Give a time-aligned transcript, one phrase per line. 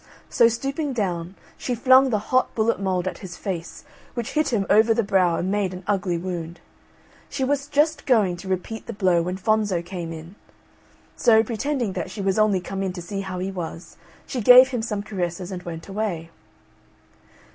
[0.31, 3.83] So stooping down, she flung the hot bullet mould at his face,
[4.15, 6.59] which hit him over the brow and made an ugly wound.
[7.29, 10.33] She was just going to repeat the blow when Fonzo came in;
[11.15, 13.95] so, pretending that she was only come in to see how he was,
[14.25, 16.31] she gave him some caresses and went away.